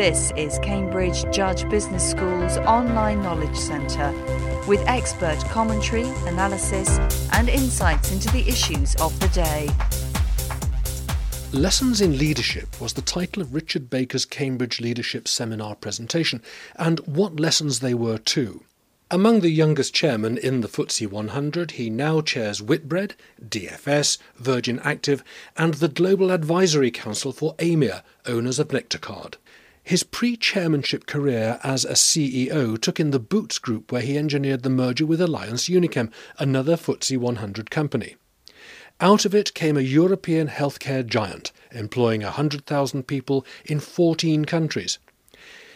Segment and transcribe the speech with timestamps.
[0.00, 4.12] This is Cambridge Judge Business School's online knowledge centre
[4.66, 6.98] with expert commentary, analysis,
[7.32, 9.68] and insights into the issues of the day.
[11.52, 16.40] Lessons in Leadership was the title of Richard Baker's Cambridge Leadership Seminar presentation,
[16.76, 18.64] and what lessons they were too.
[19.10, 25.22] Among the youngest chairmen in the FTSE 100, he now chairs Whitbread, DFS, Virgin Active,
[25.58, 29.36] and the Global Advisory Council for Aimia, owners of Nectar Card.
[29.82, 34.62] His pre chairmanship career as a CEO took in the Boots Group, where he engineered
[34.62, 38.16] the merger with Alliance Unichem, another FTSE 100 company.
[39.00, 44.98] Out of it came a European healthcare giant, employing 100,000 people in 14 countries.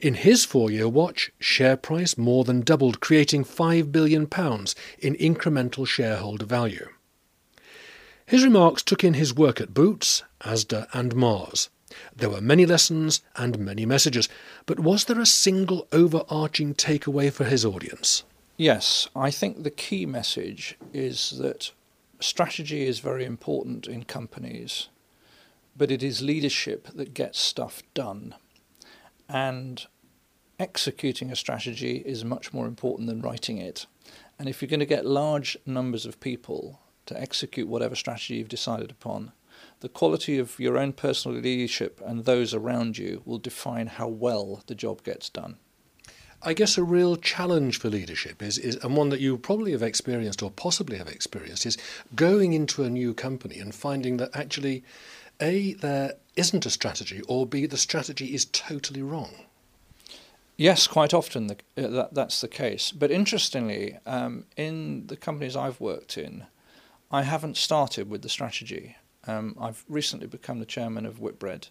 [0.00, 5.86] In his four year watch, share price more than doubled, creating £5 billion in incremental
[5.86, 6.88] shareholder value.
[8.24, 11.70] His remarks took in his work at Boots, Asda, and Mars.
[12.14, 14.28] There were many lessons and many messages,
[14.66, 18.24] but was there a single overarching takeaway for his audience?
[18.56, 21.70] Yes, I think the key message is that
[22.20, 24.88] strategy is very important in companies,
[25.76, 28.34] but it is leadership that gets stuff done.
[29.28, 29.86] And
[30.58, 33.86] executing a strategy is much more important than writing it.
[34.38, 38.48] And if you're going to get large numbers of people to execute whatever strategy you've
[38.48, 39.32] decided upon,
[39.80, 44.62] the quality of your own personal leadership and those around you will define how well
[44.66, 45.56] the job gets done.
[46.40, 49.82] I guess a real challenge for leadership is, is, and one that you probably have
[49.82, 51.76] experienced or possibly have experienced, is
[52.14, 54.84] going into a new company and finding that actually,
[55.40, 59.46] A, there isn't a strategy, or B, the strategy is totally wrong.
[60.56, 62.92] Yes, quite often the, uh, that, that's the case.
[62.92, 66.46] But interestingly, um, in the companies I've worked in,
[67.10, 68.96] I haven't started with the strategy.
[69.28, 71.68] Um, I've recently become the chairman of Whitbread,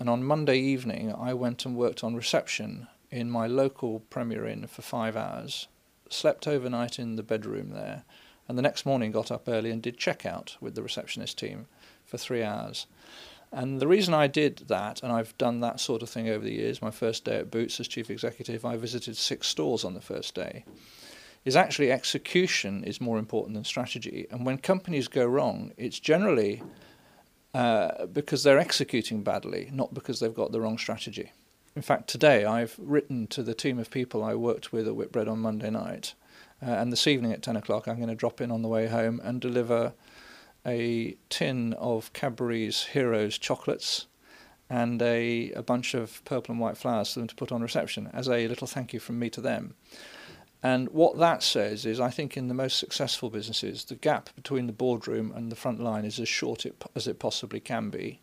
[0.00, 4.66] and on Monday evening I went and worked on reception in my local Premier Inn
[4.66, 5.68] for five hours,
[6.08, 8.04] slept overnight in the bedroom there,
[8.48, 11.66] and the next morning got up early and did checkout with the receptionist team
[12.06, 12.86] for three hours.
[13.52, 16.54] And the reason I did that, and I've done that sort of thing over the
[16.54, 20.00] years, my first day at Boots as chief executive, I visited six stores on the
[20.00, 20.64] first day,
[21.46, 24.26] is actually execution is more important than strategy.
[24.30, 26.60] And when companies go wrong, it's generally
[27.54, 31.30] uh, because they're executing badly, not because they've got the wrong strategy.
[31.76, 35.28] In fact, today I've written to the team of people I worked with at Whitbread
[35.28, 36.14] on Monday night,
[36.60, 38.88] uh, and this evening at 10 o'clock I'm going to drop in on the way
[38.88, 39.92] home and deliver
[40.66, 44.06] a tin of Cadbury's Heroes chocolates
[44.68, 48.10] and a, a bunch of purple and white flowers for them to put on reception
[48.12, 49.74] as a little thank you from me to them.
[50.66, 54.66] And what that says is, I think in the most successful businesses, the gap between
[54.66, 56.66] the boardroom and the front line is as short
[56.96, 58.18] as it possibly can be.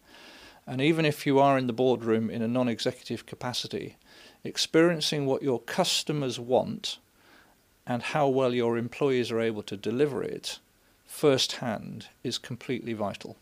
[0.68, 3.96] And even if you are in the boardroom in a non executive capacity,
[4.44, 6.98] experiencing what your customers want
[7.88, 10.60] and how well your employees are able to deliver it
[11.06, 13.38] firsthand is completely vital.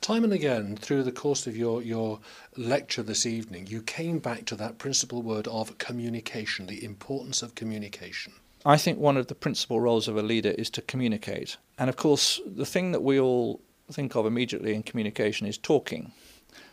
[0.00, 2.20] Time and again, through the course of your, your
[2.56, 7.54] lecture this evening, you came back to that principal word of communication, the importance of
[7.54, 8.32] communication.
[8.64, 11.58] I think one of the principal roles of a leader is to communicate.
[11.78, 13.60] And of course, the thing that we all
[13.92, 16.12] think of immediately in communication is talking.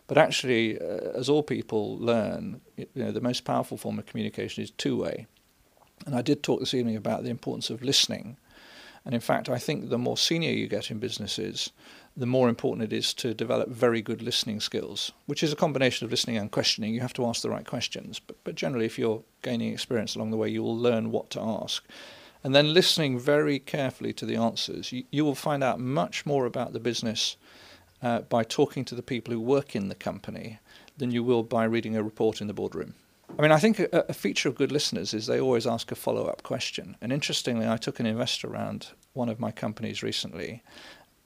[0.06, 4.62] But actually, uh, as all people learn, you know, the most powerful form of communication
[4.62, 5.26] is two way.
[6.06, 8.38] And I did talk this evening about the importance of listening.
[9.04, 11.70] And in fact, I think the more senior you get in businesses,
[12.16, 16.04] the more important it is to develop very good listening skills, which is a combination
[16.04, 16.92] of listening and questioning.
[16.92, 18.18] You have to ask the right questions.
[18.18, 21.40] But, but generally, if you're gaining experience along the way, you will learn what to
[21.40, 21.84] ask.
[22.44, 26.46] And then listening very carefully to the answers, you, you will find out much more
[26.46, 27.36] about the business
[28.02, 30.58] uh, by talking to the people who work in the company
[30.96, 32.94] than you will by reading a report in the boardroom.
[33.36, 35.94] I mean, I think a, a feature of good listeners is they always ask a
[35.94, 36.96] follow up question.
[37.00, 40.62] And interestingly, I took an investor around one of my companies recently,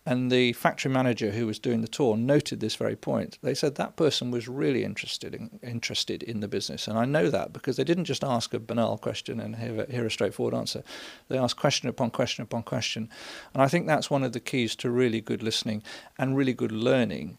[0.05, 3.39] and the factory manager who was doing the tour noted this very point.
[3.41, 6.89] They said that person was really interested in, interested in the business.
[6.89, 10.05] And I know that because they didn't just ask a banal question and hear, hear
[10.05, 10.83] a straightforward answer.
[11.29, 13.11] They asked question upon question upon question.
[13.55, 15.85] And I think that's one of the keys to really good listening
[16.19, 17.39] and really good learning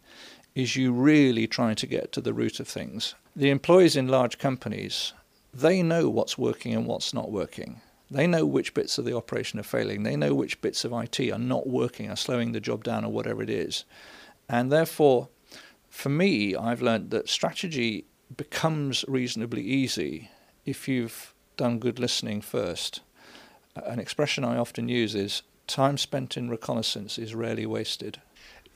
[0.56, 3.16] is you really trying to get to the root of things.
[3.36, 5.14] The employees in large companies,
[5.54, 7.82] they know what's working and what's not working.
[8.12, 10.04] They know which bits of the operation are failing.
[10.04, 13.12] They know which bits of IT are not working, are slowing the job down, or
[13.12, 13.86] whatever it is.
[14.48, 15.30] And therefore,
[15.90, 20.30] for me, I've learned that strategy becomes reasonably easy
[20.66, 23.02] if you've done good listening first.
[23.76, 28.22] An expression I often use is time spent in reconnaissance is rarely wasted.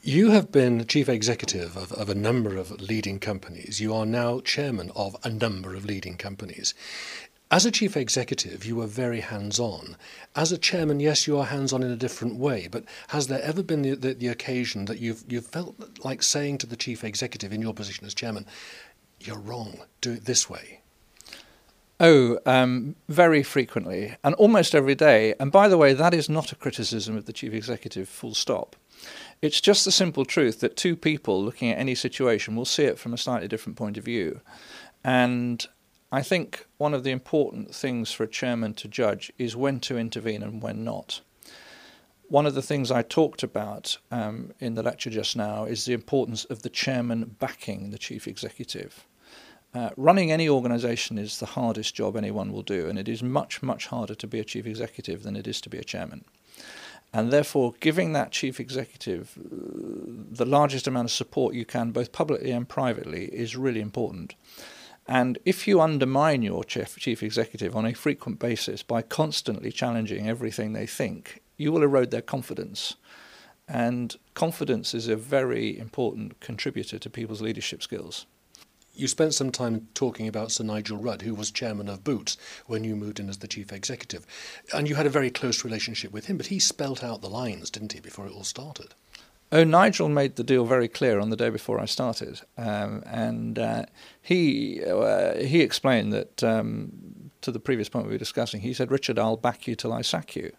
[0.03, 3.81] You have been chief executive of, of, a number of leading companies.
[3.81, 6.73] You are now chairman of a number of leading companies.
[7.49, 9.97] As a chief executive, you were very hands on.
[10.35, 13.41] As a chairman, yes, you are hands on in a different way, but has there
[13.41, 17.03] ever been the, the, the, occasion that you've, you've felt like saying to the chief
[17.03, 18.45] executive in your position as chairman,
[19.19, 20.81] you're wrong, do it this way?
[21.99, 25.33] Oh, um, very frequently, and almost every day.
[25.39, 28.75] And by the way, that is not a criticism of the chief executive, full stop.
[29.41, 32.97] It's just the simple truth that two people looking at any situation will see it
[32.97, 34.41] from a slightly different point of view.
[35.03, 35.65] And
[36.11, 39.97] I think one of the important things for a chairman to judge is when to
[39.97, 41.21] intervene and when not.
[42.29, 45.93] One of the things I talked about um, in the lecture just now is the
[45.93, 49.05] importance of the chairman backing the chief executive.
[49.73, 53.61] Uh, running any organisation is the hardest job anyone will do, and it is much,
[53.61, 56.25] much harder to be a chief executive than it is to be a chairman.
[57.13, 62.11] And therefore, giving that chief executive uh, the largest amount of support you can, both
[62.11, 64.35] publicly and privately, is really important.
[65.07, 70.27] And if you undermine your chief, chief executive on a frequent basis by constantly challenging
[70.27, 72.95] everything they think, you will erode their confidence.
[73.69, 78.25] And confidence is a very important contributor to people's leadership skills.
[78.97, 82.35] You spent some time talking about Sir Nigel Rudd, who was chairman of Boots
[82.65, 84.25] when you moved in as the chief executive.
[84.73, 87.69] And you had a very close relationship with him, but he spelt out the lines,
[87.69, 88.95] didn't he, before it all started?
[89.51, 93.57] Oh, Nigel made the deal very clear on the day before I started, um, and
[93.57, 93.85] uh,
[94.21, 98.59] he uh, he explained that um, to the previous point we were discussing.
[98.59, 100.51] He said, "Richard, I'll back you till I sack you."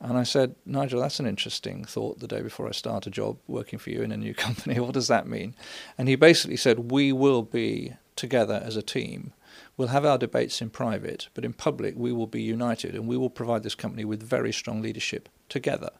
[0.00, 3.38] And I said, Nigel, that's an interesting thought the day before I start a job
[3.46, 4.78] working for you in a new company.
[4.78, 5.54] what does that mean?
[5.96, 9.32] And he basically said, We will be together as a team.
[9.76, 13.16] We'll have our debates in private, but in public we will be united and we
[13.16, 15.90] will provide this company with very strong leadership together.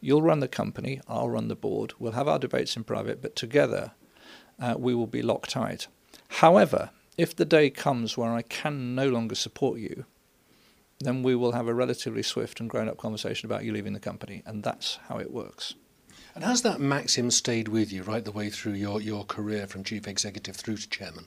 [0.00, 3.36] You'll run the company, I'll run the board, we'll have our debates in private, but
[3.36, 3.92] together
[4.60, 5.88] uh, we will be locked tight.
[6.28, 10.06] However, if the day comes where I can no longer support you,
[11.00, 14.00] then we will have a relatively swift and grown up conversation about you leaving the
[14.00, 14.42] company.
[14.44, 15.74] And that's how it works.
[16.34, 19.82] And has that maxim stayed with you right the way through your, your career from
[19.82, 21.26] chief executive through to chairman?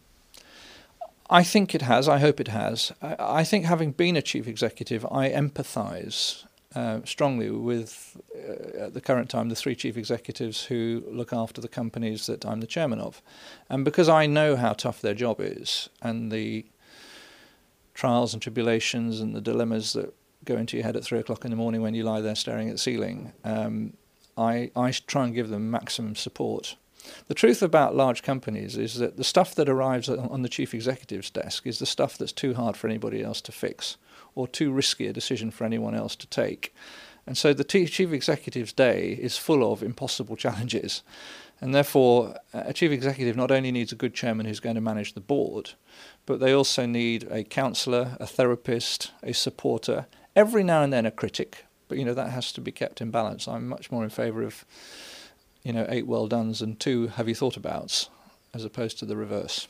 [1.29, 2.07] I think it has.
[2.07, 2.91] I hope it has.
[3.01, 8.93] I, I think having been a chief executive, I empathise uh, strongly with, uh, at
[8.93, 12.67] the current time, the three chief executives who look after the companies that I'm the
[12.67, 13.21] chairman of.
[13.69, 16.65] And because I know how tough their job is and the
[17.93, 20.13] trials and tribulations and the dilemmas that
[20.45, 22.67] go into your head at three o'clock in the morning when you lie there staring
[22.69, 23.93] at the ceiling, um,
[24.37, 26.75] I, I try and give them maximum support.
[27.27, 31.29] The truth about large companies is that the stuff that arrives on the chief executive's
[31.29, 33.97] desk is the stuff that's too hard for anybody else to fix
[34.35, 36.73] or too risky a decision for anyone else to take.
[37.25, 41.03] And so the chief executive's day is full of impossible challenges.
[41.63, 45.13] And therefore, a chief executive not only needs a good chairman who's going to manage
[45.13, 45.75] the board,
[46.25, 51.11] but they also need a counsellor, a therapist, a supporter, every now and then a
[51.11, 51.63] critic.
[51.87, 53.47] But you know that has to be kept in balance.
[53.47, 54.65] I'm much more in favour of,
[55.63, 58.09] you know, eight well done's and two have you thought abouts,
[58.53, 59.69] as opposed to the reverse.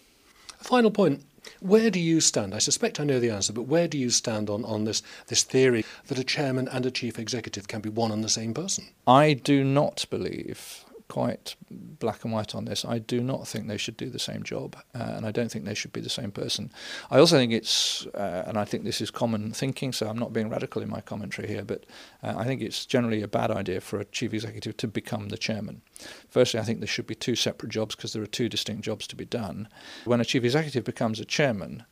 [0.62, 1.24] Final point.
[1.60, 2.56] Where do you stand?
[2.56, 5.44] I suspect I know the answer, but where do you stand on, on this, this
[5.44, 8.86] theory that a chairman and a chief executive can be one and the same person?
[9.06, 12.84] I do not believe quite black and white on this.
[12.84, 15.64] I do not think they should do the same job, uh, and I don't think
[15.64, 16.72] they should be the same person.
[17.12, 20.34] I also think it's, uh, and I think this is common thinking, so I'm not
[20.34, 21.86] being radical in my commentary here, but
[22.24, 25.38] uh, I think it's generally a bad idea for a chief executive to become the
[25.38, 25.84] chairman.
[26.30, 29.06] Firstly, I think there should be two separate jobs because there are two distinct jobs
[29.06, 29.68] to be done.
[30.06, 31.84] When a chief executive becomes a chairman,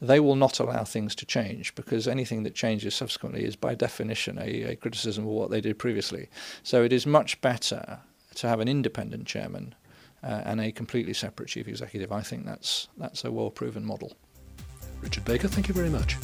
[0.00, 4.38] they will not allow things to change because anything that changes subsequently is by definition
[4.38, 6.28] a, a, criticism of what they did previously.
[6.62, 7.98] So it is much better
[8.40, 9.74] to have an independent chairman
[10.22, 12.10] uh, and a completely separate chief executive.
[12.10, 14.16] I think that's that's a well proven model.
[15.02, 16.16] Richard Baker, thank you very much.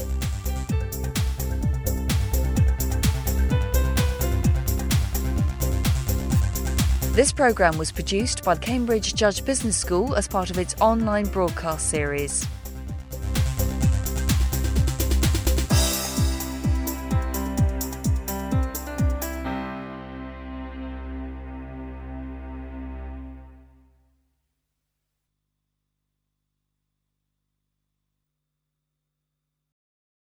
[7.14, 11.24] This programme was produced by the Cambridge Judge Business School as part of its online
[11.24, 12.46] broadcast series.